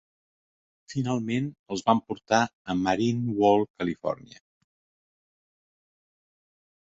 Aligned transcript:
Finalment 0.93 1.49
els 1.73 1.83
van 1.89 2.01
portar 2.07 2.39
a 2.73 2.77
Marine 2.87 3.35
World 3.43 3.69
California. 3.83 4.41